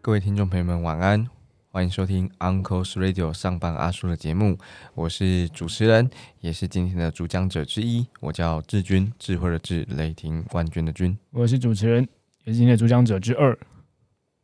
[0.00, 1.28] 各位听众朋友们，晚安，
[1.70, 4.56] 欢迎收听 Uncle's Radio 上班阿叔的节目，
[4.94, 6.08] 我是主持人，
[6.40, 11.18] 也是今天的主讲者之一，我叫志军，智慧的智，雷霆冠军的军。
[11.32, 12.08] 我是主持人，
[12.44, 13.58] 也是今天的主讲者之二，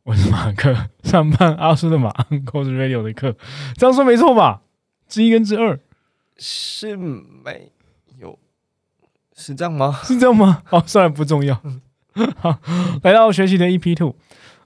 [0.03, 3.35] 我是马克，上班阿叔的马 Uncle's Radio 的课，
[3.75, 4.61] 这样说没错吧？
[5.07, 5.79] 之一跟之二
[6.37, 7.71] 是没
[8.17, 8.37] 有，
[9.35, 9.99] 是这样吗？
[10.03, 10.63] 是这样吗？
[10.69, 11.61] 哦，算了，不重要。
[12.37, 12.59] 好，
[13.03, 14.15] 来到学习的 EP Two。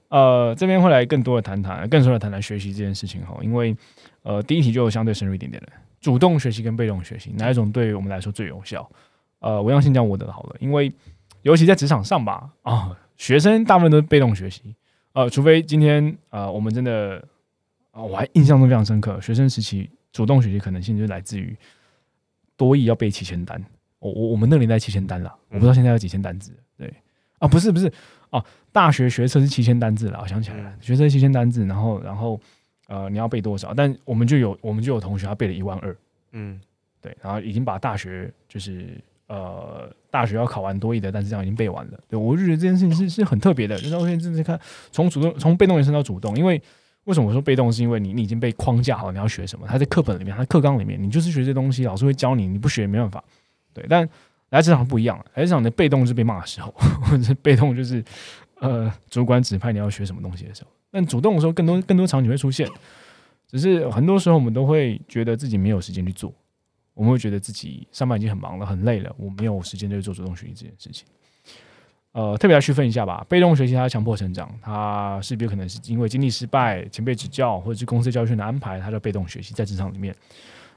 [0.08, 3.38] 呃，这边会来更多的谈谈，更多的谈谈学习这件事情哈。
[3.42, 3.76] 因为
[4.22, 5.68] 呃，第一题就相对深入一点点了，
[6.00, 8.90] 主动学习跟被动学习哪一种对于我们来说最有效？
[9.38, 10.92] 呃，我要先讲我的好了，因为
[11.42, 14.74] 尤其在职场上吧，啊，学生大部分都是被动学习，
[15.12, 17.24] 呃，除非今天啊，我们真的
[17.92, 21.56] 啊，我还印象中非常深刻，学生时期主动学习可能性就来自于
[22.56, 23.62] 多义要背七千单，
[23.98, 26.92] 我我我们那年代七千单了，我不知道现在有几千单字，对
[27.38, 27.92] 啊，不是不是。
[28.30, 32.40] 哦，大学学车是七千单字了，我想起来了，学车七千单字，然后，然后，
[32.86, 33.74] 呃，你要背多少？
[33.74, 35.96] 但我们就有，我们就有同学他背了一万二，
[36.30, 36.60] 嗯，
[37.00, 41.98] 对，然后已经把大学就是呃大学要考完多一的，但是这样已经背完了。
[42.08, 44.56] 对我就觉得这件事情是是很特别的，就是我现在正在看
[44.92, 46.62] 从主动从被动延伸到主动，因为
[47.04, 47.72] 为什么我说被动？
[47.72, 49.66] 是因为你你已经被框架好，你要学什么？
[49.66, 53.22] 他在课本里面，他课纲里面，你就是学这东西，老师会教你，你不学也没办法。
[53.72, 54.08] 对，但。
[54.50, 58.04] 来职场不一样，来职场的被动是被骂的时候，或者被动就是
[58.56, 60.70] 呃主管指派你要学什么东西的时候。
[60.90, 62.68] 但主动的时候，更多更多场景会出现，
[63.46, 66.34] 只是很多时候我们都会觉得自己没有时间去做，
[66.94, 71.06] 我们会觉得自己上班已经很忙了，很累了，我没有时间去做主动学习这件事情。
[72.12, 80.14] 呃，特别来区分一下吧，被动学习它强迫成长，它势必可能是因为经历失败、前辈指教或者是公司教训的安排，它叫被动学习在职场里面。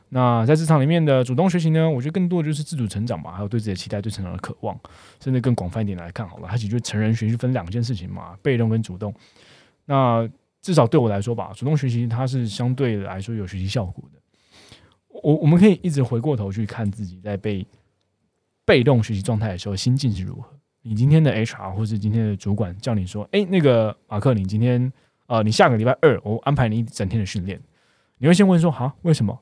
[0.10, 1.90] 那在职场里面的主动学习呢？
[1.90, 4.80] 我觉得更多的就是自主成长吧，还有对自己的期待、对成长的渴望，
[5.20, 6.48] 甚至更广泛一点来看好了。
[6.48, 9.12] 它其实成人学习分两件事情嘛，被动跟主动。
[9.86, 10.30] 那
[10.62, 14.20] 至少对我来说吧，主动学习它是相对来说有学习效果的。
[15.24, 17.66] 我我们可以一直回过头去看自己在被
[18.66, 20.48] 被动学习状态的时候心境是如何。
[20.84, 24.92] 你今天的 HR 或是今天的主管叫你说：“哎，那个马克，你今天
[25.26, 27.60] 呃，你下个礼拜二我安排你一整天的训练。”
[28.20, 29.40] 你会先问说：“好，为什么？”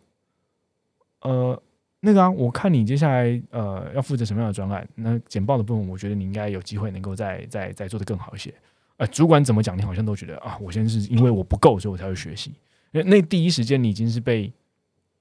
[1.21, 1.61] 呃，
[1.99, 4.87] 那个啊，我看你接下来呃要负责什么样的专案？
[4.95, 8.53] 那简报的部分，我觉得你应该有机会能够再再再做的更好一些。
[8.97, 12.53] 呃，主管怎么讲，你好像都觉得啊，我现在是因为我不够，所以我才会学习。
[12.91, 14.51] 那第一时间你已经是被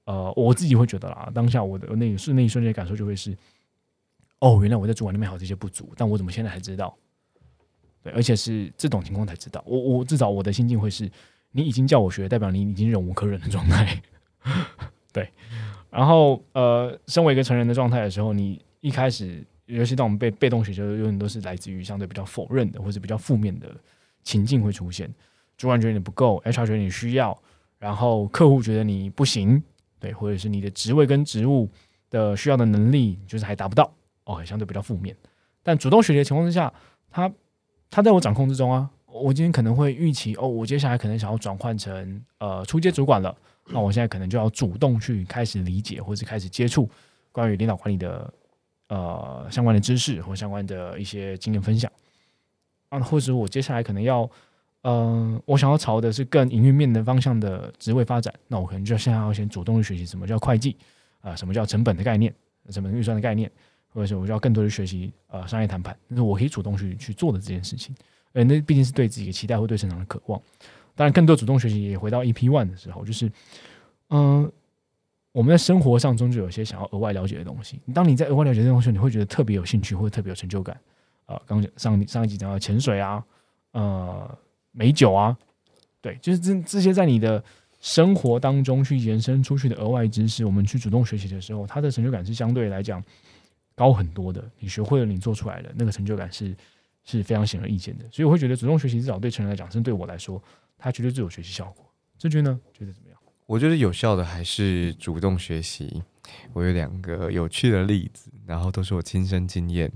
[0.05, 3.35] 呃，我自己会觉得啦，当下我的那是那一瞬间感受就会是，
[4.41, 6.95] 哦，原来我在主管那边还有这些不足，但我怎么现在才知道？
[8.03, 9.63] 对，而且是这种情况才知道。
[9.65, 11.09] 我我至少我的心境会是，
[11.51, 14.01] 你已经叫我学，代表你已经忍无可忍的状态。
[15.13, 15.29] 对。
[15.91, 23.69] 然后，呃，身为一个成人的状态的时候，你一开始，尤其当我们被被动学习，永远都是来自于相对比较否认的或者比较负面的
[24.23, 25.13] 情境会出现。
[25.57, 27.37] 主管觉得你不够，HR 觉得你需要，
[27.77, 29.61] 然后客户觉得你不行，
[29.99, 31.69] 对，或者是你的职位跟职务
[32.09, 33.93] 的需要的能力就是还达不到，
[34.37, 35.15] 哦，相对比较负面。
[35.63, 36.71] 但主动学习的情况之下，
[37.09, 37.31] 他
[37.89, 43.35] 他在我掌控之中啊，我今天可能会预期，哦，我接下来可能想要转换成呃初阶主管了。
[43.67, 46.89] 那我现在可能就要主动去开始理解，或者开始接触
[47.31, 48.33] 关于领导管理的
[48.87, 51.89] 呃相关的知识或相关的一些经验分享
[52.89, 54.29] 啊，或者我接下来可能要
[54.81, 60.75] 嗯，我想要朝的是更营运面的方向的职位发展，那我可能就要现在要先主动去学习什么叫会计
[61.21, 62.33] 啊，什么叫成本的概念，
[62.71, 63.49] 成本预算的概念，
[63.93, 67.95] 或者是我就要更多的学习呃商业谈判，那是我可以主动去去做的这件事情，
[68.33, 70.41] 呃，那毕竟是对自己的期待或对成长的渴望。
[70.95, 73.31] 当然，更多主动学习也回到 EP One 的时候，就是，
[74.09, 74.51] 嗯，
[75.31, 77.79] 我们在生活上终究有些想要额外了解的东西。
[77.93, 80.79] 当你在额外了解这东西，你会觉得特别有兴趣，或者特别有成就感。
[81.25, 83.23] 啊，刚上上一集讲到潜水啊，
[83.71, 84.37] 呃，
[84.73, 85.37] 美酒啊，
[86.01, 87.41] 对，就是这这些在你的
[87.79, 93.01] 生活当中去延伸出去的额外知识，我们去主动学习的时候，它的成就感是相对来讲
[93.75, 94.43] 高很多的。
[94.59, 96.55] 你学会了，你做出来的那个成就感是
[97.03, 98.05] 是非常显而易见的。
[98.11, 100.41] 所以我会觉得主动学习至少对成人来讲，甚至对我来说。
[100.83, 101.85] 它绝对最有学习效果，
[102.17, 102.59] 志军呢？
[102.73, 103.15] 觉得怎么样？
[103.45, 106.01] 我觉得有效的还是主动学习。
[106.53, 109.91] 我有两个有趣的例子，然后都是我亲身经验。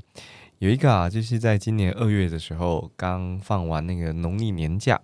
[0.60, 5.02] 有一个啊，就是在今年二月的时候，刚放完那个农历年假，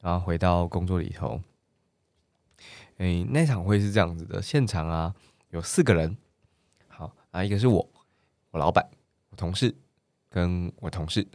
[0.00, 1.40] 然后回到工作里头。
[2.98, 5.12] 诶，那场会是这样子的，现场啊
[5.50, 6.16] 有四个人，
[6.86, 7.88] 好啊，一个是我，
[8.50, 8.88] 我老板，
[9.30, 9.74] 我同事，
[10.30, 11.26] 跟我同事。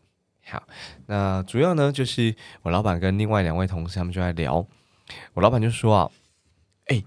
[0.45, 0.62] 好，
[1.06, 4.65] 那主要呢就是我老板跟另外两位同事他们就在聊，
[5.33, 6.12] 我老板就说啊，
[6.88, 7.04] 哎，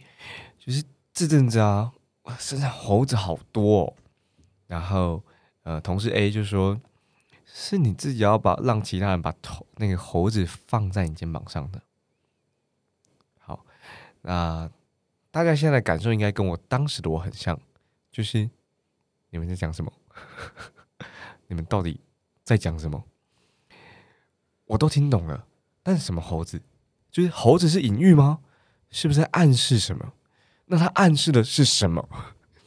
[0.58, 0.82] 就是
[1.12, 1.92] 这阵子啊，
[2.38, 3.94] 身上猴子好多、哦。
[4.66, 5.22] 然后
[5.62, 6.80] 呃，同事 A 就说
[7.46, 11.80] ：“是你自己要把让其他人把头那个猴子放在你肩膀上的。”
[13.38, 13.64] 好，
[14.22, 14.68] 那
[15.30, 17.56] 大家现在感受应该跟我当时的我很像，
[18.10, 18.50] 就是
[19.36, 19.92] 你们在讲什么？
[21.46, 22.00] 你们到底
[22.42, 23.04] 在讲什么？
[24.64, 25.46] 我都听懂了，
[25.82, 26.62] 但是什么猴子？
[27.10, 28.40] 就是猴子是隐喻吗？
[28.90, 30.14] 是不是在暗示什么？
[30.64, 32.08] 那它暗示的是什么？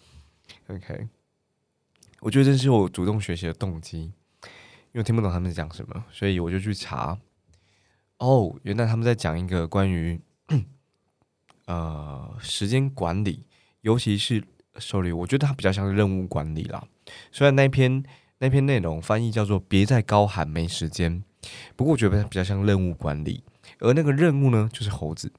[0.69, 1.07] OK，
[2.19, 4.13] 我觉得这是我主动学习的动机，
[4.91, 7.19] 因为听不懂他们在讲什么，所以我就去查。
[8.19, 10.21] 哦，原来他们在讲一个关于
[11.65, 13.47] 呃时间管理，
[13.81, 14.43] 尤其是
[14.79, 16.83] 受理我觉得它比较像是任务管理啦。
[17.31, 18.03] 虽然那篇
[18.37, 21.23] 那篇内容翻译叫做“别再高喊没时间”，
[21.75, 23.43] 不过我觉得它比较像任务管理。
[23.79, 25.31] 而那个任务呢，就是猴子，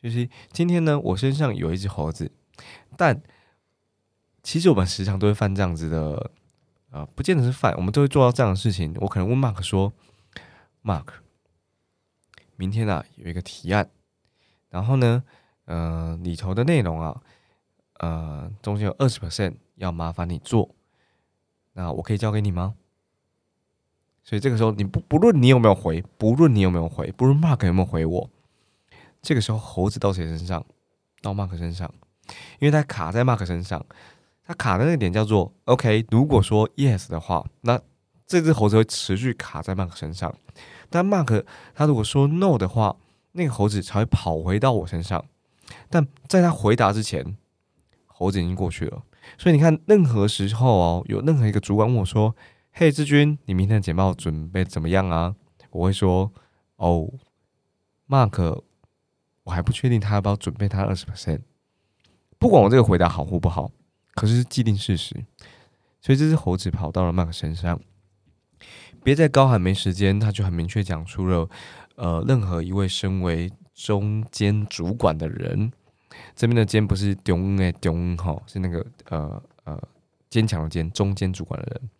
[0.00, 2.30] 就是今天呢，我身上有一只猴子，
[2.96, 3.20] 但
[4.42, 6.30] 其实我们时常都会犯这样子的，
[6.90, 8.94] 呃，不见得是犯，我们都会做到这样的事情。
[9.00, 9.92] 我可能问 Mark 说
[10.82, 11.06] ：“Mark，
[12.56, 13.90] 明天啊有一个提案，
[14.70, 15.24] 然后呢，
[15.66, 17.20] 呃，里头的内容啊，
[17.98, 20.74] 呃，中间有二十 percent 要麻烦你做，
[21.74, 22.74] 那我可以交给你吗？”
[24.24, 28.30] 所以这个时候，你不不论你有没有回，不论你有没有回，不论 Mark 有没有回我，
[29.22, 30.66] 这个时候猴子到谁身上？
[31.22, 31.90] 到 Mark 身上，
[32.58, 33.84] 因为它卡在 Mark 身上，
[34.44, 36.04] 它卡的那个点叫做 OK。
[36.10, 37.80] 如果说 Yes 的话，那
[38.26, 40.30] 这只猴子会持续卡在 Mark 身上；
[40.90, 41.44] 但 Mark
[41.74, 42.96] 他如果说 No 的话，
[43.32, 45.24] 那个猴子才会跑回到我身上。
[45.88, 47.36] 但在他回答之前，
[48.18, 49.00] 猴子已经过去了。
[49.38, 52.34] 所以你看，任何时候哦，有任何一个主管问我说。
[52.72, 55.34] 嘿，志军，你明天的简报准备怎么样啊？
[55.70, 56.32] 我会说，
[56.76, 57.12] 哦
[58.08, 58.62] ，Mark，
[59.44, 61.40] 我还不确定他要不要准备他二十 percent。
[62.38, 63.72] 不管我这个回答好或不好，
[64.14, 65.24] 可是既定事实。
[66.00, 67.80] 所以这只猴子跑到了 Mark 身上，
[69.02, 71.48] 别再高喊没时间，他就很明确讲出了，
[71.96, 75.72] 呃，任何一位身为中间主管的人，
[76.34, 79.80] 这边的肩不是中诶中哈，是那个呃呃
[80.30, 81.90] 坚强的坚，中间主管的人。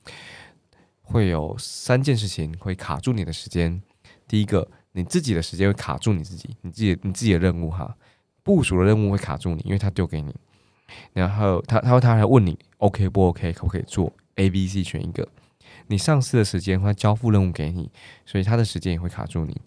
[1.03, 3.81] 会有三件事情会卡住你的时间。
[4.27, 7.97] 第一个，你自己的时间会卡住你自己，你自己你自己的任务哈，
[8.43, 10.35] 部署的任务会卡住你，因为他丢给你，
[11.15, 15.27] 然后他他他还问你 OK 不 OK，可不可以做 A、B、C 选一个。
[15.87, 17.91] 你上司的时间会交付任务给你，
[18.27, 19.59] 所以他的时间也会卡住你。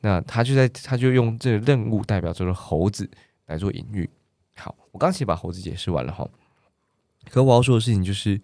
[0.00, 3.10] 那他就在他就用这个任务代表这个猴子
[3.48, 4.08] 来做隐喻。
[4.56, 6.28] 好，我刚才把猴子解释完了哈，
[7.30, 8.40] 可我要说的事情就是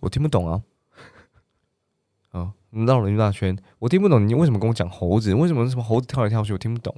[0.00, 0.62] 我听不懂啊。
[2.30, 2.52] 啊，
[2.86, 5.34] 绕了一大圈，我听不懂你为什么跟我讲猴子？
[5.34, 6.52] 为什么什么猴子跳来跳去？
[6.52, 6.94] 我听不懂，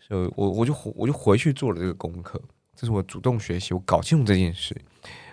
[0.00, 2.40] 所以我我就我就回去做了这个功课，
[2.74, 4.74] 这是我主动学习，我搞清楚这件事。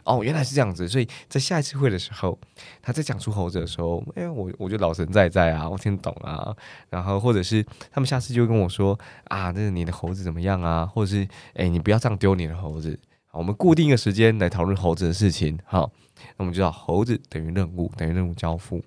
[0.04, 2.38] 哦，原来是这样子，所以在下一次会的时候，
[2.82, 6.56] 他在讲出猴子的时候，哎，我我就老神在在啊，我听懂啊。
[6.90, 10.86] 然后或者是他们下次就跟我说啊，那你的猴子怎么样啊？
[10.86, 13.00] 或者是哎，你不要这样丢你的猴子。
[13.32, 15.60] 我们固定一个时间来讨论猴子的事情。
[15.66, 18.84] 好，那我们知道猴子等于任务，等于任务交付。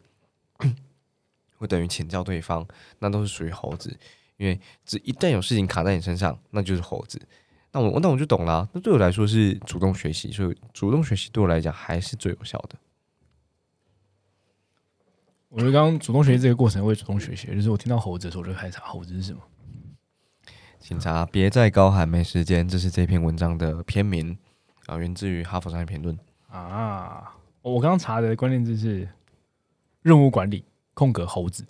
[1.59, 2.65] 会等于请教对方，
[3.01, 3.95] 那都是属于猴子，
[4.37, 7.21] 因为只一旦有事情卡在你身上，那就是猴子。
[7.73, 12.77] 那我那我就懂了，那对我来说是主动学习，所以主动学习对我来讲还是最有效的。
[15.49, 19.41] 我觉得刚刚主动学习这个过程，我也主动学习，就是我听到猴子的时候，我就开始查猴子是什么。
[20.79, 24.37] 请查，别再高喊没时间，这是这篇文章的篇名
[24.87, 27.35] 啊，源自于哈佛商业评论啊。
[27.63, 29.09] 我刚刚查的关键字是。
[30.01, 31.67] 任务管理空格猴子，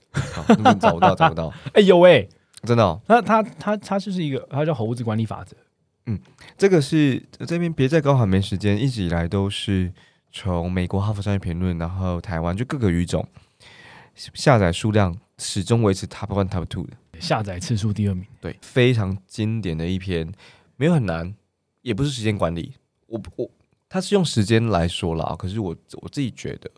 [0.79, 1.53] 找不到找不到。
[1.73, 2.29] 哎呦喂，
[2.63, 5.57] 真的，那他他他就是一个，他叫猴子管理法则。
[6.09, 6.19] 嗯，
[6.57, 9.93] 这个是这边别再高喊没时间，一直以来都是
[10.33, 13.29] 从美国哈佛商业评论，然后台湾就各个语种
[14.15, 18.27] 下载数量始终维持 top one top two 的下载次数第二名。
[18.41, 20.33] 对，非常经典的一篇，
[20.77, 21.35] 没有很难，
[21.83, 22.75] 也不是时间管理。
[23.07, 23.51] 我我
[23.89, 26.71] 他是用时间来说了，可是我我自己觉得。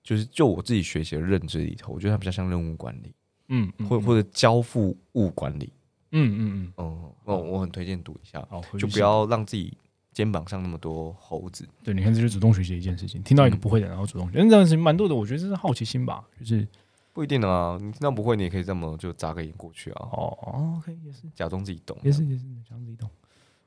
[0.00, 3.12] 就是就我自己学习的认知里头，我觉得它比较像任务管理，
[3.48, 5.70] 嗯，或或者交付物管理，
[6.12, 8.46] 嗯嗯嗯，哦，我我很推荐读一下，
[8.78, 9.76] 就不要让自己
[10.12, 11.68] 肩膀上那么多猴子。
[11.84, 15.14] 对，你看这是主动学习的一件事情，听到一个不会的，然后主动学，这样事情蛮多的。
[15.14, 16.66] 我觉得这是好奇心吧，就是
[17.12, 17.78] 不一定啊。
[17.80, 20.08] 你听到不会，你也可以这么就眨个眼过去啊。
[20.12, 23.10] 哦，OK，也是假装自己懂，也是也是假装自己懂。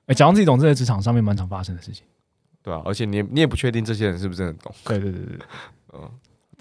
[0.07, 2.05] 哎，假装自己懂，这在职场上面蛮常发生的事情，
[2.63, 4.73] 对啊，而且你你也不确定这些人是不是真的懂。
[4.83, 5.39] 对对对对，
[5.93, 6.11] 嗯。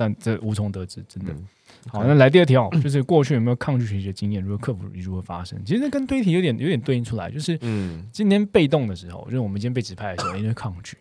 [0.01, 1.31] 但这无从得知，真的。
[1.35, 1.47] 嗯
[1.89, 4.43] 好，那来第二题哦，就是过去有没有抗拒学习的经验？
[4.43, 5.63] 如何克服如何发生？
[5.65, 10.97] 其实这跟堆题有点有点对应出来，就是嗯，今天被动的时候，就是我们今天被指派的时候，因为抗拒，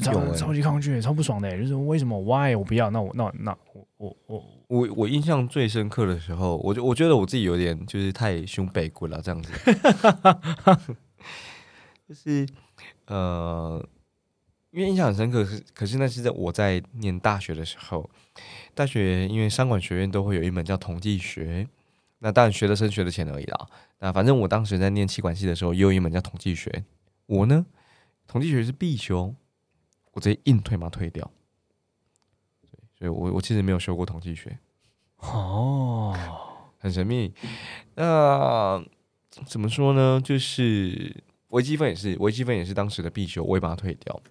[0.00, 2.90] 超超级抗拒，超不爽的欸，就是为什么？Why 我不要？
[2.90, 9.52] 那我那那我我我我我印象最深刻的时候，我就我觉得我自己有点就是太胸背骨了，这样子，
[12.08, 12.46] 就是
[13.06, 13.84] 呃，
[14.72, 18.08] 因为印象很深刻，可是可是那是在我在念大学的时候，
[18.74, 21.68] 大学因为商管学院都会有一门叫统计学，
[22.20, 23.68] 那当然学的深学的浅而已啦。
[23.98, 26.84] 那反正我当时在念气管系的时候，也有一门叫统计学，
[27.26, 27.66] 我呢，
[28.26, 29.34] 统计学是必修，
[30.12, 31.30] 我直接硬退嘛退掉。
[32.98, 34.58] 所以我我其实没有修过统计学，
[35.18, 36.16] 哦，
[36.78, 37.34] 很神秘。
[37.96, 38.82] 那
[39.44, 40.18] 怎么说呢？
[40.24, 44.22] 就是微积分也是，微积分也是当时的必修，我也把它退掉。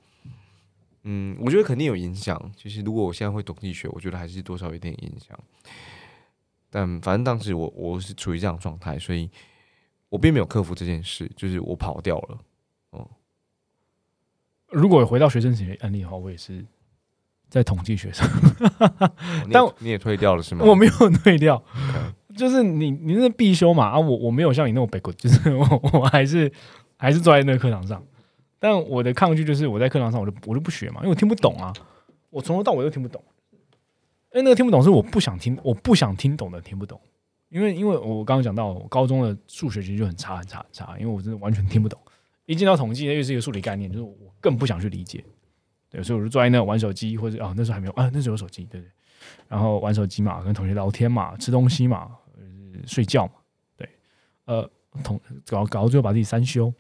[1.04, 2.52] 嗯，我觉得肯定有影响。
[2.56, 5.38] 就是如果我现在会统计学，我觉得还是多少有点影响。
[6.70, 9.30] 但反正当时我我是处于这样状态，所以
[10.10, 12.38] 我并没有克服这件事，就是我跑掉了。
[12.92, 13.10] 哦
[14.70, 16.66] 如果回到学生时期的案例的话，我也是
[17.50, 18.26] 在统计学上，
[18.80, 19.12] 哦
[19.46, 20.64] 你但你也退掉了是吗？
[20.66, 21.62] 我没有退掉
[22.38, 26.50] 就是你你那必修嘛啊，我我没有像你那么背过，就是我我还是
[26.96, 28.02] 还是坐在那个课堂上，
[28.62, 31.74] 但我的抗拒就是我在课堂上我就我就不学嘛，因为我听不懂啊，
[32.30, 33.20] 我从头到尾都听不懂，
[34.32, 37.02] 因为那个听不懂是我不想听，我不想听懂的听不懂，
[37.50, 42.00] 因为因为我刚刚讲到，我高中的数学其实就很差很差很差，因为我真的完全听不懂，
[42.46, 45.26] 一进到统计那又是一个数理概念，就是我更不想去理解，
[45.90, 48.80] 对，所以我就坐在那玩手机，或者啊那时候还没有啊那时候有手机，对。
[48.80, 48.88] 对，
[49.48, 52.10] 然后玩手机嘛，跟同学聊天嘛，吃东西嘛，
[52.88, 53.34] 睡觉嘛，
[53.78, 53.88] 对，
[54.46, 54.68] 呃，
[55.04, 56.74] 同搞搞到最后把自己三修，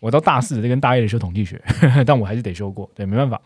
[0.00, 1.62] 我到大四再跟大一的修统计学，
[2.04, 3.40] 但我还是得修过，对，没办法，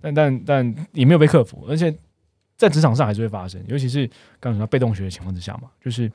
[0.00, 1.94] 但但但也没有被克服，而且
[2.56, 4.08] 在职场上还是会发生，尤其是
[4.40, 6.10] 刚才说被动学的情况之下嘛，就是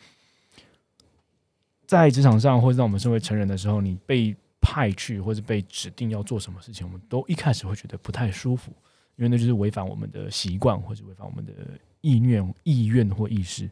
[1.85, 8.71] 在职场上或者在我们身为成人的时候，你被派去或者被指定要做什么事情，我们都一开始会觉得不太舒服，
[9.17, 11.53] 因为那就是违反我们的习惯或者违反我们的
[12.01, 13.69] 意愿、意愿或意识。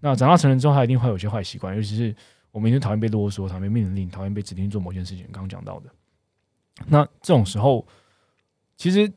[0.00, 2.14] 那长大成人之后，他一定会有些坏习惯，尤其是
[2.50, 5.24] 我们一定讨厌被啰嗦、讨厌命令、讨厌被指定做某件事情。
[5.32, 5.90] 刚刚讲到的，
[6.86, 7.86] 那这种时候，
[8.76, 9.12] 其实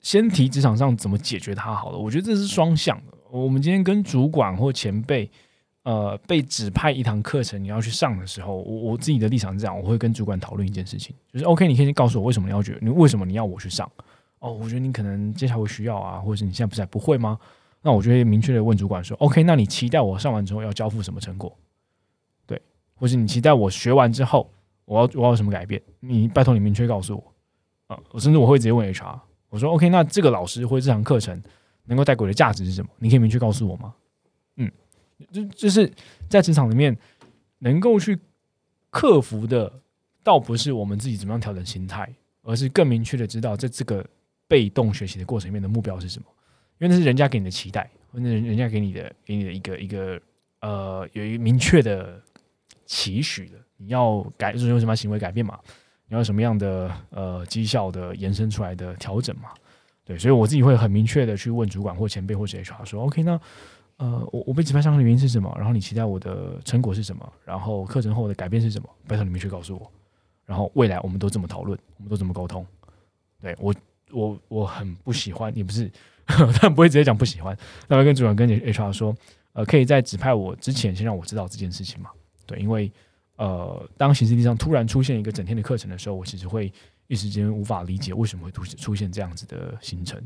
[0.00, 1.98] 先提职场上怎么解决它好了。
[1.98, 3.12] 我觉得这是双向的。
[3.30, 5.30] 我们今天跟主管或前辈，
[5.82, 13.90] 呃，被指派一堂课程你要去上的时候，我我自己的立场是这样，我会跟主管讨论一件事情，就是 OK，你可以先告诉我为什么你要觉你为什么你要我去上？
[14.40, 17.38] 哦，我觉得你可能接下来会需要啊，或者是你现在不是还不会吗？
[17.82, 21.54] 那我就会明确的问主管说：“OK，那你期待我上完之后要交付什么成果？
[23.00, 24.48] 或是你期待我学完之后
[24.84, 25.80] 我要我要什么改变？
[26.00, 27.34] 你拜托你明确告诉我
[27.94, 27.98] 啊！
[28.10, 31.42] 我甚至我会直接问 HR，我说：OK，那这个老师或这堂课程
[31.86, 32.90] 能够带给我的价值是什么？
[32.98, 33.94] 你可以明确告诉我吗？
[34.56, 34.70] 嗯，
[35.32, 35.90] 就就是
[36.28, 36.94] 在职场里面
[37.60, 38.18] 能够去
[38.90, 39.72] 克服的，
[40.22, 44.04] 倒不是我们自己怎么样调整心态，而是更明确的知道在这个
[44.46, 46.26] 被动学习的过程里面的目标是什么。”
[46.78, 50.20] 因为那是人家给你的期待，或者人人家给你的给你的一个一个
[50.62, 52.18] 呃有一个明确的
[52.90, 55.56] 期许的，你要改就是有什么行为改变嘛，
[56.08, 59.50] 你要什么样的呃绩效的延伸出来的调整嘛，
[60.04, 63.40] 对，所以我自己会很明确的去问主管或前辈或者 HR 说，OK，那
[63.98, 65.54] 呃我我被指派上的原因是什么？
[65.56, 67.32] 然后你期待我的成果是什么？
[67.44, 68.88] 然后课程后的改变是什么？
[69.06, 69.88] 拜托你明确告诉我，
[70.44, 72.66] 然后未来我们都这么讨论，我们都这么沟通，
[73.40, 73.72] 对我
[74.10, 75.88] 我我很不喜欢，也不是。
[76.60, 77.56] 但不会直接讲不喜欢，
[77.86, 79.14] 那会跟主管跟你 HR 说，
[79.52, 82.10] 呃，可以在指派我之前先让我知道这件事情嘛？
[82.50, 82.90] 对，因为
[83.36, 86.72] 呃，当行事历上突然出现一个整天的课程的时候，我其实会
[87.06, 90.20] 一时间无法理解为什么会出出现这样子的行程。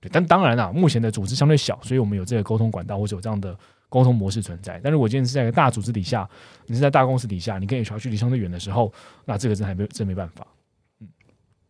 [0.00, 3.56] 对，但当然啦，目前的组织相对小，所以我们有这个沟通管道或者有这样的
[3.88, 4.80] 沟通模式存在。
[4.82, 6.28] 但如果今天是在一个大组织底下，
[6.66, 8.92] 你是在大公司底下，你跟 HR 距离相对远的时候，
[9.26, 10.46] 那这个真还没真没办法。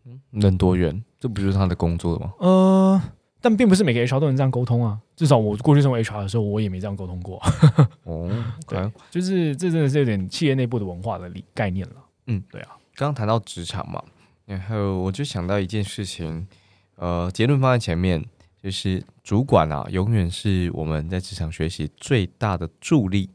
[0.05, 1.05] 嗯能多远？
[1.19, 2.33] 这不就是他的工作吗？
[2.39, 3.03] 呃。
[3.41, 7.41] 但并不是每个 HR 都能这样沟通啊，至少我过去成为 HR 的时候，我也没这样沟通过。
[8.03, 8.29] 哦，
[8.67, 11.97] 对，就是这真的是有点企业内部的文化的理概念了。
[12.27, 12.77] 嗯，对啊。
[12.95, 14.03] 刚刚谈到职场嘛，
[14.47, 16.49] 然后我就想到一件事情，
[16.97, 18.25] 呃，结论放在前面，
[18.61, 23.31] 就是主管啊，永远是我们在职场学习最大的助力。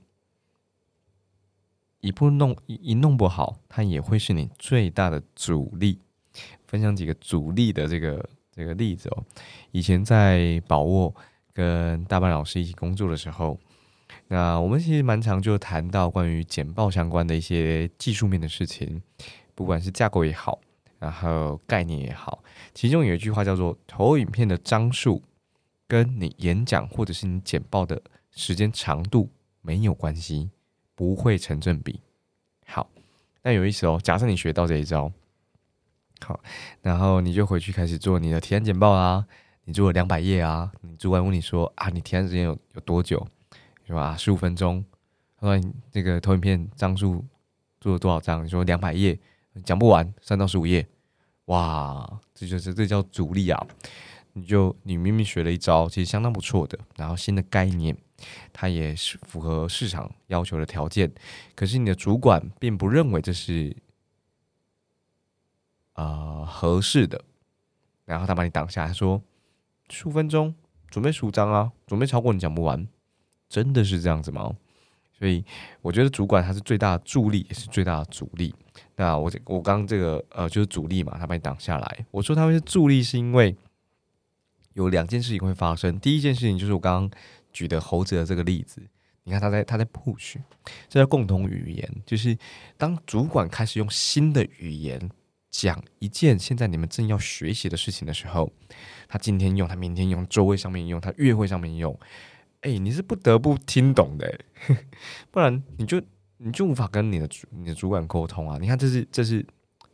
[2.01, 5.99] 一不弄一一弄不好，它也会是你最大的阻力。
[6.65, 8.27] 分享几个阻力的这个。
[8.61, 9.23] 这个例子哦，
[9.71, 11.13] 以前在宝沃
[11.51, 13.57] 跟大班老师一起工作的时候，
[14.27, 19.01] 那我们其实蛮常就谈到关于简报相关的一些技术面的事情，
[19.55, 20.59] 不管是架构也好，
[20.99, 22.43] 然后概念也好，
[22.75, 25.23] 其中有一句话叫做“投影片的张数
[25.87, 27.99] 跟你演讲或者是你简报的
[28.29, 29.27] 时间长度
[29.61, 30.51] 没有关系，
[30.93, 31.99] 不会成正比。
[32.67, 32.87] 好，
[33.41, 33.99] 那有意思哦。
[34.03, 35.11] 假设你学到这一招，
[36.25, 36.39] 好，
[36.81, 39.25] 然后你就回去开始做你的提案简报啦。
[39.65, 43.25] 你做了两百页啊，你主管问你说啊，你提案时间有有多久？
[43.85, 44.15] 是吧？
[44.17, 44.83] 十五分钟。
[45.39, 47.25] 他说你这个投影片张数
[47.79, 48.43] 做了多少张？
[48.45, 49.19] 你说两百页，
[49.63, 50.87] 讲不完，三到十五页。
[51.45, 53.67] 哇，这就是这叫阻力啊！
[54.33, 57.95] 你就你明明学了一招，其实相当不错的，然后新的概念，
[58.53, 61.11] 它也是符合市场要求的条件，
[61.53, 63.75] 可是你的主管并不认为这是
[65.93, 67.23] 呃合适的，
[68.05, 69.21] 然后他把你挡下，他说
[69.89, 70.53] 十五分钟
[70.89, 72.87] 准备十五张啊，准备超过你讲不完，
[73.49, 74.55] 真的是这样子吗？
[75.17, 75.45] 所以
[75.81, 78.53] 我觉得主管他是最大的助力，也是最大的阻力。
[78.95, 82.05] 那我我刚这个呃就是阻力嘛，他把你挡下来。
[82.09, 83.55] 我说他会是助力，是因为
[84.73, 85.99] 有两件事情会发生。
[85.99, 87.19] 第一件事情就是我刚刚
[87.53, 88.81] 举的猴子的这个例子，
[89.23, 90.37] 你看他在他在 push，
[90.89, 92.35] 这叫共同语言，就是
[92.77, 95.11] 当主管开始用新的语言
[95.51, 98.51] 讲一件现在你们正要学习的事情的时候，
[99.07, 101.97] 他今天用，他明天用，周会上面用，他月会上面用。
[102.61, 104.39] 哎，你是不得不听懂的，
[105.29, 106.01] 不然你就
[106.37, 108.57] 你就无法跟你的主你的主管沟通啊！
[108.61, 109.45] 你看，这是这是，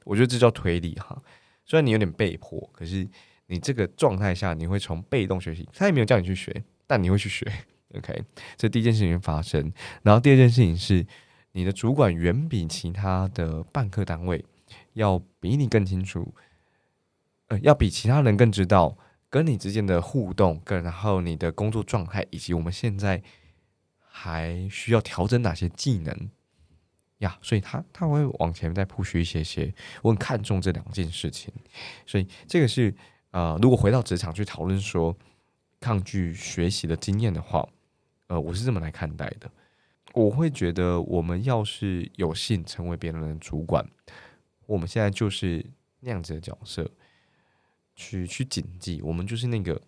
[0.06, 1.18] 我觉得这叫推理哈。
[1.66, 3.08] 虽然你有点被迫，可是
[3.48, 5.68] 你这个状态下，你会从被动学习。
[5.74, 7.52] 他也没有叫你去学，但你会去学。
[7.96, 8.22] OK，
[8.58, 9.72] 这第一件事情发生。
[10.04, 11.08] 然后第二件事情是，
[11.54, 14.44] 你的主管远比其他的办课单位
[14.98, 16.36] 要比你更清楚，
[17.48, 18.98] 呃，要比其他人更知道。
[19.30, 23.22] 跟你之间的互动，跟然后你的工作状态，以及我们现在
[24.00, 26.30] 还需要调整哪些技能
[27.18, 27.38] 呀？
[27.42, 29.74] 所以他他会往前再铺叙一些些。
[30.01, 31.54] 我很看重这两件事情，
[32.06, 32.96] 所以这个是
[33.32, 35.13] 呃，如果回到职场去讨论说
[35.82, 37.68] 抗拒学习的经验的话，
[38.27, 39.51] 呃，我是这么来看待的。
[40.13, 43.86] 我会觉得，我们要是有幸成为别人的主管，
[44.67, 45.65] 我们现在就是
[46.01, 46.88] 那样子的角色。
[48.00, 49.81] 去去谨记，我们就是那个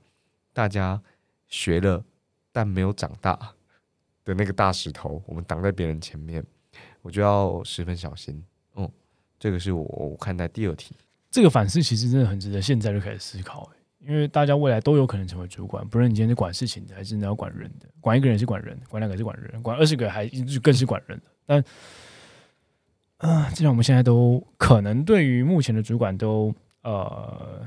[0.51, 0.99] 大家
[1.47, 2.03] 学了
[2.51, 3.35] 但没有长大
[4.25, 6.43] 的那个大石头，我们挡在别人前面，
[7.03, 8.43] 我就要十分小心。
[8.73, 8.91] 嗯，
[9.39, 10.95] 这个是我我看待第二题。
[11.29, 20.27] 这个反思其实真的很值得现在就开始思考，因为大家未来都有可能成为主管，不论你今天是管事情的，还是你要管人的，管一个人是管人，管两个是管人，管二十个还
[20.63, 21.25] 更是管人的。
[21.45, 21.63] 但
[23.19, 27.65] 啊，既然我们现在都可能对于目前的主管都呃。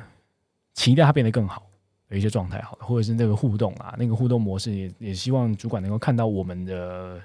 [0.75, 1.67] 期待它变得更好
[2.09, 7.21] 的一些状态，好，或者是那个互动啊，那个互动模式也也希望主管能够看到我们 的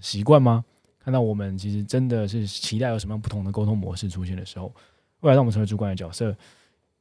[0.00, 0.64] 习惯吗？
[0.98, 4.74] 看到我们其实真的是期待有什么样不同的沟通模式出现的时候，
[5.20, 6.34] 未来让我们成为主管的角色，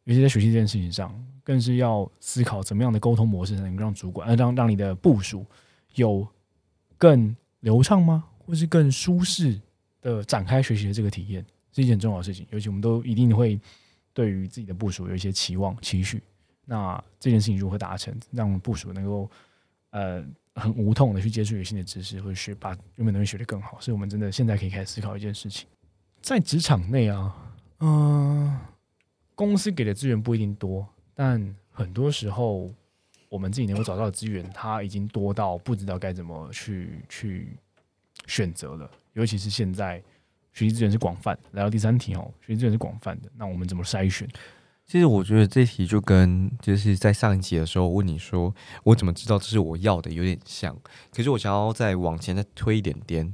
[0.04, 5.46] 尤其在学习这件事情上，更是要思考怎么样的沟通模式才能让主管，让让你的部署
[5.96, 6.28] 有
[6.98, 8.26] 更流畅吗？
[8.40, 9.58] 或是更舒适
[10.02, 12.46] 的展开学习的这个体验，是一件重要的事情。
[12.50, 13.60] 尤其我们都一定会。
[14.14, 16.22] 对于自己的部署有一些期望期许，
[16.66, 19.32] 那这件事情如何达成，让部署能够
[19.92, 20.22] 呃
[20.56, 25.66] 很无痛的去接触有新的知识，或者学把原本东西学得更好，是我们真的现在可以开始思考一件事情。
[26.22, 28.60] 在职场内啊，嗯，
[29.34, 30.86] 公司给的资源不一定多，
[31.16, 32.70] 但很多时候
[33.30, 37.58] 我们自己能够找到的资源，它已经多到不知道该怎么去去
[38.32, 40.02] 选择了，尤其是现在。
[40.54, 44.28] 学习资源是广泛，来到第三题哦，学习资源是广泛的，那我们怎么筛选？
[44.86, 50.78] 其实我觉得这题就跟就是在上一集的时候问你说，我怎么知道这是我要的，有点像。
[51.10, 53.34] 可是我想要再往前再推一点点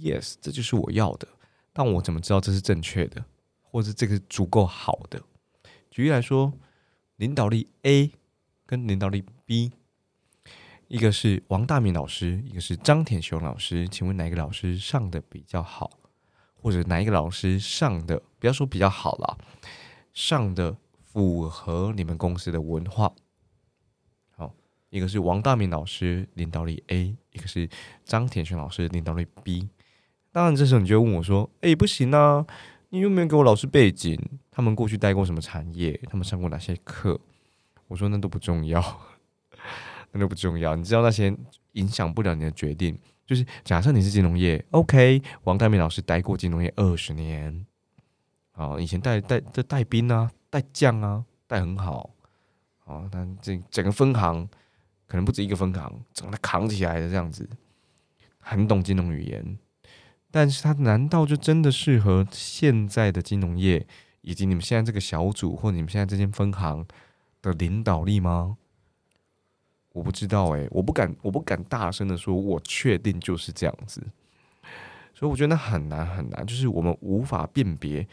[0.00, 1.28] ，yes，这就是我要的，
[1.72, 3.24] 但我怎么知道这是正确的，
[3.60, 5.22] 或者这个足够好的？
[5.92, 6.52] 举例来说，
[7.18, 8.10] 领导力 A
[8.66, 9.70] 跟领导力 B，
[10.92, 15.90] 一个是王大明老师，一个是张铁雄老师，请问哪一个老师上的比较好？
[16.60, 19.38] 或者哪一个老师上的，不要说比较好了，
[20.12, 23.10] 上的符合你们公司的文化。
[24.36, 24.52] 好，
[24.90, 27.66] 一个是王大明老师领导力 A，一个是
[28.04, 29.70] 张铁雄老师领导力 B。
[30.30, 32.46] 当然，这时候你就问我说：“哎，不行啊，
[32.90, 34.20] 你有没有给我老师背景？
[34.50, 35.98] 他们过去待过什么产业？
[36.10, 37.18] 他们上过哪些课？”
[37.88, 39.00] 我说：“那都不重要，
[40.12, 40.76] 那都不重要。
[40.76, 41.34] 你知道那些
[41.72, 47.64] 影响不了你的决定。”就是假设你是金融业，OK，王大明老师待过金融业二十年，
[48.54, 52.10] 哦，以前带带这带兵啊，带将啊，带很好，
[52.84, 54.46] 哦，但这整个分行
[55.06, 57.48] 可能不止一个分行，整个扛起来的这样子，
[58.38, 59.56] 很懂金融语言，
[60.30, 63.86] 但是他难道就真的适合现在的金融业，
[64.20, 66.84] 以及你们现在这个小组或你们现在这间分行
[67.40, 68.58] 的领导力吗？
[69.92, 74.02] 我不知道诶，我不敢，我不敢大声的说，我确定就是这样子。
[75.14, 78.08] 所以我觉得那很难很难，就是我们无法辨别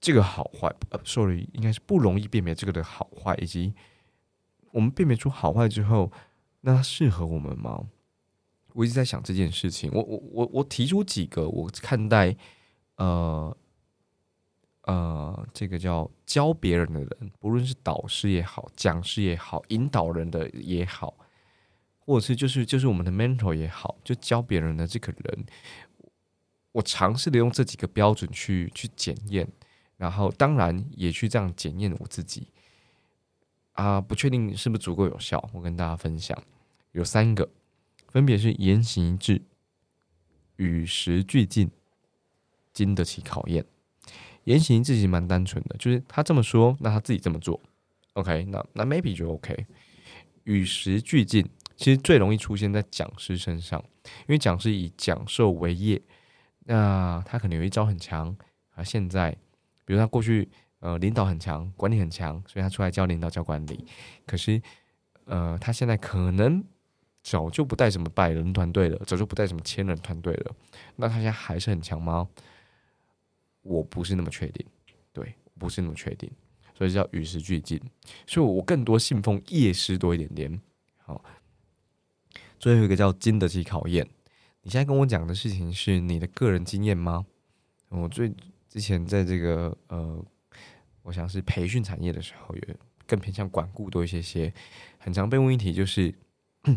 [0.00, 0.74] 这个好坏。
[0.90, 3.74] 呃，sorry，应该是不容易辨别这个的好坏，以及
[4.70, 6.10] 我们辨别出好坏之后，
[6.60, 7.88] 那它适合我们吗？
[8.74, 9.90] 我一直在想这件事情。
[9.92, 12.36] 我我我我提出几个我看待
[12.96, 13.56] 呃
[14.88, 21.14] 呃这个叫教别人的人，不论是导师也好，讲师也好，引导人的也好。
[22.00, 25.44] 或者是就是就是我们的 mentor 也好，就教别人的这个人，
[26.72, 29.46] 我尝试的用这几个标准去去检验，
[29.98, 32.48] 然后当然也去这样检验我自己
[33.72, 35.50] 啊，不确定是不是足够有效。
[35.52, 36.42] 我跟大家分享
[36.92, 37.46] 有三个，
[38.08, 39.42] 分别是言行一致、
[40.56, 41.70] 与时俱进、
[42.72, 43.66] 经得起考验。
[44.48, 47.60] 言行自己蛮单纯的，就是他这么说，那他自己这么做
[48.14, 49.66] ，OK，那那 maybe 就 OK。
[50.44, 51.46] 与时俱进。
[51.76, 53.80] 其实最容易出现在讲师身上，
[54.26, 56.00] 因为讲师以讲授为业，
[56.64, 58.36] 那他可能有一招很强
[58.74, 58.82] 啊。
[58.82, 59.30] 现在，
[59.84, 60.48] 比如他过去
[60.80, 63.86] 呃领导很强，管理很强，所以他出来教领导教管理。
[64.26, 64.60] 可是，
[65.26, 66.64] 呃，他现在可能
[67.22, 70.56] 早就不带什么百人团队了，早就不带什么千人团队了。
[70.96, 72.26] 那他现在还是很强吗？
[73.62, 74.66] 我不是那么确定，
[75.12, 76.30] 对，不是那么确定，
[76.74, 77.80] 所以叫与时俱进。
[78.26, 80.60] 所以我更多信奉业师多一点点，
[80.96, 81.22] 好。
[82.58, 84.08] 最后一个叫经得起考验。
[84.62, 87.24] 你现在跟我讲的事情是你的个人经验吗？
[87.88, 88.34] 我最
[88.68, 90.24] 之前在这个呃，
[91.02, 94.52] 我想是培训产业的时候，也更偏向管顾多一些些。
[94.98, 96.12] 很常被问一题就是，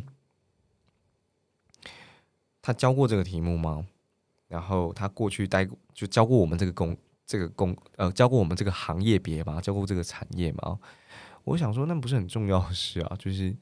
[2.62, 3.88] 他教过这个题目吗？
[4.52, 9.60] 然后他过去待就教过我们这个工这个工呃教过我们这个行业别嘛？
[9.60, 10.78] 教过这个产业嘛？
[11.46, 13.56] 我想说，那不是很重要的事啊，就是。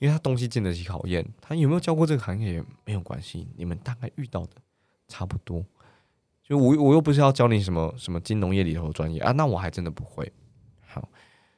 [0.00, 4.50] 因为他东西经得起考验，他有没有教过这个行业也没有关系，你们大概遇到的
[5.06, 5.64] 差不多。
[6.42, 10.30] 就我我又不是要教你什么什么金融业里头的专业啊，那我还真的不会。
[10.84, 11.08] 好，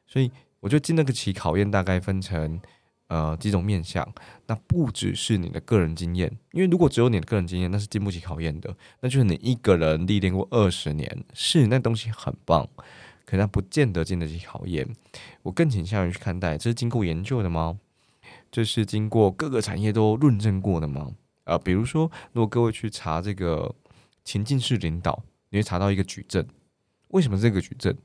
[0.07, 2.61] 所以我觉得经得起考验大概分成
[3.09, 4.07] 呃几种面向，
[4.47, 12.69] 那不只是你的个人经验，因为如果只有你的个人经验，那是经不起考验的，那就是你一个人历练过二十年，是那东西很棒，
[13.25, 14.88] 可它不见得经得起考验。
[15.42, 17.79] 我更倾向于去看待，这是经过研究的吗？
[18.51, 21.12] 这是经过各个产业都论证过的吗？
[21.45, 23.73] 啊，比如说，如果各位去查这个
[24.25, 26.47] 情境式领导，你会查到一个矩阵。
[27.09, 27.97] 为什么这个矩阵？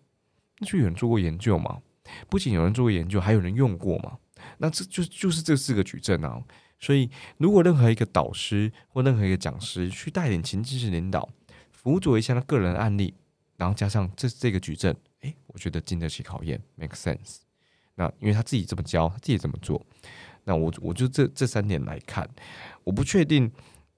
[0.59, 1.79] 那就有人做过研究嘛。
[2.29, 4.17] 不仅有人做过研究，还有人用过嘛。
[4.58, 6.41] 那这就就是这四个矩阵啊。
[6.80, 11.30] 所以，如果任何一个导师或任何一个讲师去带领情境式领导，
[11.71, 13.13] 辅佐一下他个人的案例，
[13.58, 17.38] 然后加上这这个矩阵，诶，我觉得经得起考验，make sense。
[17.93, 19.86] 那因为他自己这么教，他自己这么做。
[20.43, 22.27] 那我我就这这三点来看，
[22.84, 23.51] 我不确定，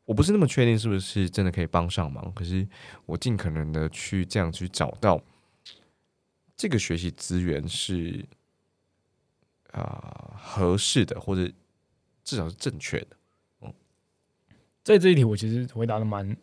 [0.04, 2.34] 我不是那么确定是不是真的可以帮上忙。
[2.34, 2.68] 可是
[3.06, 5.24] 我尽可能的去这样去找到
[6.58, 8.26] 这个学习资源是
[9.74, 11.52] 啊合适的，或者
[12.24, 13.08] 至少是正确的。
[13.62, 13.74] 嗯，
[14.84, 16.36] 在这一题我其实回答的蛮，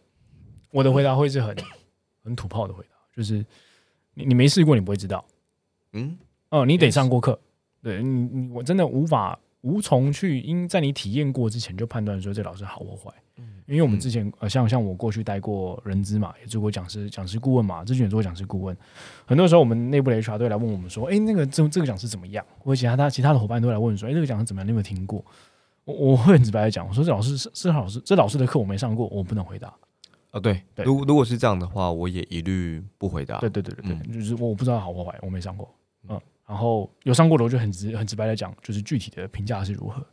[0.71, 1.57] 我的回答会是很
[2.23, 3.45] 很土炮的回答，就是
[4.15, 5.25] 你你没试过你不会知道。
[5.93, 6.19] 嗯
[6.51, 7.41] 哦，你得上过课，
[7.83, 9.39] 对你你我真的无法。
[9.63, 18.75] 无从去因在你体验过之前就判断说这老师好或坏，嗯，因为我们之前呃像像我过去带过人资嘛，也做过讲师讲师顾问嘛，之前也做过讲师顾问，
[19.27, 22.45] 很多时候我们内部的 HR 都来问我们说，哎，那个这这个讲师怎么样？
[22.59, 24.67] 或者其他他其他的伙伴都来问说，哎，这个讲师怎么样？
[24.67, 25.25] 你有没有听过？
[25.85, 29.75] 我我会很直白的讲，我说这老师是是老师，这老师的课我没上过，我不能回答。
[30.31, 33.39] 哦，对，如如果是这样的话，我也一律不回答。
[33.41, 35.69] 对对对对对，就是我不知道好或坏，我没上过，
[36.09, 36.19] 嗯。
[36.51, 40.05] 然后有上过楼，就很直很直白的讲，就是具体的评价是如何。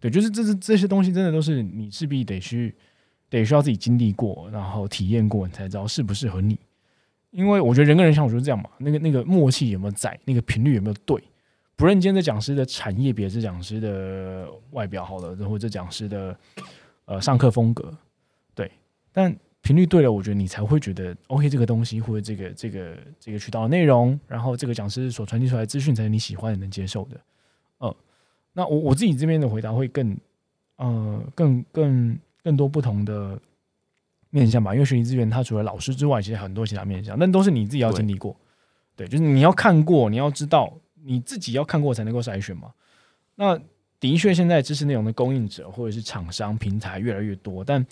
[0.00, 2.74] 对，就是这是这些东西，真的都是你势必得去
[3.30, 6.58] 得需要自己经历过，然后体验过，你才知道适不适合你。
[7.30, 11.22] 因为我觉得人跟人相处就是这样嘛，那个那个默契有没有在，那个频率有没有对。
[11.76, 16.36] 不论今天的讲师的产业别，是讲师的外表好了，或者讲师的
[17.04, 17.96] 呃上课风格，
[18.52, 18.68] 对，
[19.12, 19.32] 但。
[19.64, 27.18] 频率对了，我觉得你才会觉得 OK，这个东西或者这个这个这个渠道的内容，然后这个讲师所传递出来的资讯才是你喜欢、能接受的。
[27.80, 27.94] 嗯，
[28.52, 30.14] 那我我自己这边的回答会更
[30.76, 33.40] 呃更更更多不同的
[34.28, 38.36] 面向吧，因为学习资源它除了老师之外，其实很多其他面向，但都是你自己要经历过。
[38.94, 40.70] 对，就是你要看过，你要知道
[41.02, 42.70] 你自己要看过才能够筛选嘛。
[43.34, 43.58] 那
[43.98, 47.84] 的确，现在知识内容的供应者或者是厂商平台越来越多，但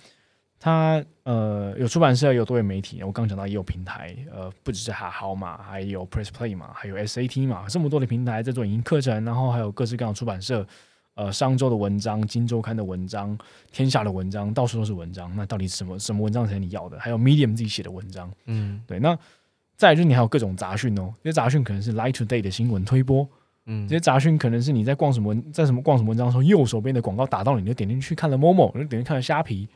[0.64, 10.64] 它呃有出版社，有多元媒体，我刚讲到也有平台，呃，不只是哈好嘛，还有 Press Play 嘛，还有 SAT 嘛，这么多的平台在做影音课程，然后还有各式各样的出版社，
[11.14, 13.36] 呃，商周的文章、金周刊的文章、
[13.72, 15.34] 天下的文章，到处都是文章。
[15.34, 16.96] 那到底什么什么文章才是你要的？
[17.00, 19.00] 还有 Medium 自己写的文章，嗯对。
[19.00, 19.18] 那
[19.76, 23.28] 再就是你还有各种杂讯哦，这些杂讯可能是 Light Today 的新闻推播，
[23.66, 29.68] 嗯这些杂讯可能是你在逛什么文，在什么逛什么文章的时候，右手边的广告打到你，你就点进去看了 Momo，你就点进去看了虾皮，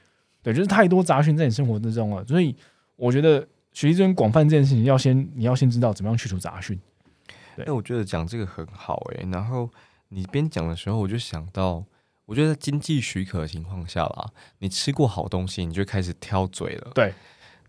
[0.47, 2.25] 对，就是太多杂讯在你生活之中了。
[2.25, 2.55] 所以
[2.95, 3.41] 我觉得
[3.73, 6.79] 学习这种广泛这件事情，要先你要先知道怎么样去除杂讯。
[7.57, 9.69] 哎、我觉得讲这个很好哎、然后
[10.11, 11.85] 你边讲的时候，我就想到，
[12.27, 14.31] 我觉得在经济许可的情况下啦，
[14.61, 16.93] 你吃过好东西，你就开始挑嘴了。
[16.95, 17.13] 对，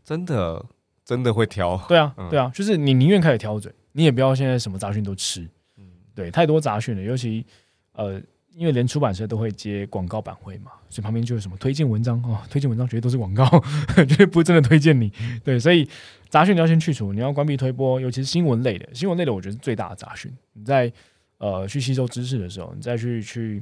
[0.04, 0.64] 真的
[1.04, 1.76] 真的会挑。
[1.88, 5.42] 对啊，嗯对啊，就是你宁愿开始挑嘴，你也不要现在什么杂讯都吃。
[5.78, 7.44] 嗯对，太多杂讯了，尤其
[7.94, 8.22] 呃，
[8.58, 13.46] 因为连出版社都会接广告版会嘛，所以旁边就有什么推荐文章哦，推荐文章绝对都是广告，
[13.96, 15.14] 绝对不是真的推荐你。
[15.44, 15.88] 对，所以
[16.28, 20.36] 杂讯你要先去除，你要关闭推播，尤其是新闻类的，新闻类的我觉得是最大的杂讯。
[20.54, 20.92] 你在
[21.38, 23.62] 呃去吸收知识的时候，你再去去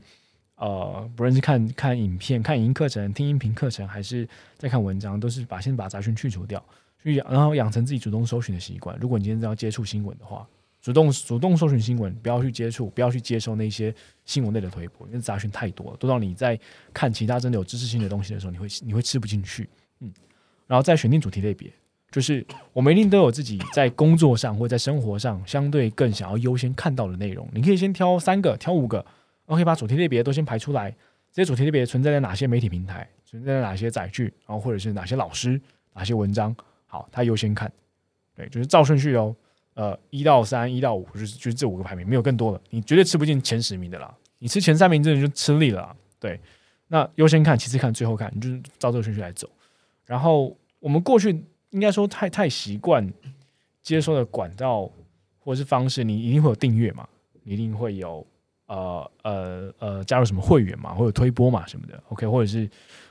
[0.56, 4.26] 呃，不论是看看影片、看影音课程、听音频课程，还是
[4.58, 6.64] 在看文章，都是把先把杂讯去除掉。
[7.04, 8.98] 去养，然后养成自己主动搜寻的习惯。
[9.00, 10.48] 如果你今天要接触新闻的话，
[10.86, 13.92] 主动主动搜寻新闻，不要去接触，不要去接受那些
[14.24, 16.60] 新闻类的推播，因为杂讯太多了，多到你在
[16.94, 19.68] 看其他真的有知识性的东西的时候，你会你会吃不进去。
[20.02, 20.14] 嗯，
[20.68, 21.74] 然后再选定主题类别，
[22.12, 27.50] 就是我们一定都有自己在工作上或在生活上相对更想要优先看到的内容。
[27.52, 29.04] 你可以先挑三个，挑五个
[29.48, 30.96] ，OK，把主题类别都先排出来。
[31.32, 35.60] 这些主题类别存在在哪些媒体平台，存在在哪些载具，然后或者是哪些老师、
[35.96, 37.72] 哪些文章，好，他优先看。
[38.36, 39.36] 对，就是照顺序哦。
[39.76, 42.62] 呃，一到三，一到五，就是就是这五个排名，没有更多了。
[42.70, 44.14] 你绝对吃不进前十名的啦。
[44.40, 45.94] 你吃前三名，真的就吃力了。
[46.18, 46.40] 对，
[46.88, 49.50] 那优先看，其次看，最后看，你就是照这个顺序来走。
[50.06, 51.30] 然后我们过去
[51.72, 53.06] 应该说太太习惯
[53.84, 54.90] 接收的管道
[55.40, 57.06] 或者是方式，你一定会有订阅嘛，
[57.44, 58.26] 你一定会有
[58.68, 62.02] 呃呃呃加入什么会员嘛，或者推播嘛什么的。
[62.10, 62.70] OK，或者是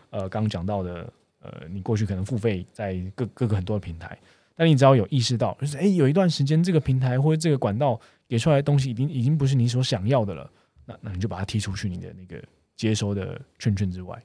[0.08, 4.18] 呃刚讲到的呃，你过去可能付费在各各个很多的平台。
[4.56, 10.50] 但你只要有意识到，就是诶，有一段时间这个平台或者这个管道给出来的东西，已经已经不是你所想要的了，
[10.84, 12.42] 那那你就把它踢出去你的那个
[12.76, 14.20] 接收的圈圈之外，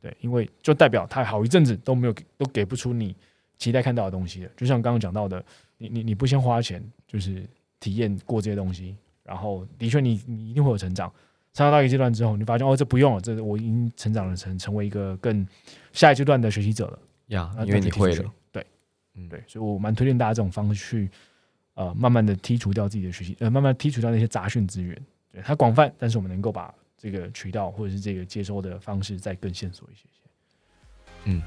[0.00, 3.14] 对，因为就代表它好一阵子都没有都给不出你
[3.58, 4.50] 期待看到的东西了。
[4.56, 5.44] 就像刚刚讲到的，
[5.78, 7.46] 你你你不先花钱，就是
[7.78, 11.08] 体验过这些东西，然后的确你你一定会有成长，
[11.52, 15.46] 成长到一个阶段之后，你发现哦这不用了，这我已经成长了成成为一个更
[15.92, 16.98] 下一阶段的学习者了。
[17.28, 18.24] 呀，那因为你会了
[19.20, 21.10] 嗯对，所以我蛮推荐大家这种方式去，
[21.74, 24.96] 呃，慢慢的剔除掉自己的学习，呃，慢慢剔除掉那些杂讯资源。
[25.32, 30.20] 对，它广泛，但是我们能够把这个渠道或者是这个接收的方式再更线索一些些。
[31.24, 31.42] 嗯，